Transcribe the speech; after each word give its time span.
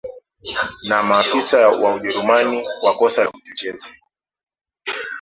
na 0.83 1.03
maafisa 1.03 1.67
wa 1.69 1.93
Ujerumani 1.95 2.63
kwa 2.81 2.95
kosa 2.97 3.23
la 3.23 3.29
uchochezi 3.31 4.03